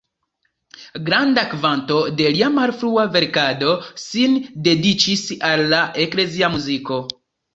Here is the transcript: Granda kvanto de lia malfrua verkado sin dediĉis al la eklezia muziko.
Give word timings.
Granda 1.09 1.41
kvanto 1.51 1.97
de 2.21 2.31
lia 2.35 2.47
malfrua 2.55 3.03
verkado 3.17 3.75
sin 4.05 4.33
dediĉis 4.69 5.23
al 5.51 5.65
la 5.75 5.83
eklezia 6.05 6.53
muziko. 6.57 6.99